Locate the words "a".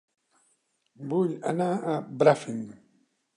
1.93-1.99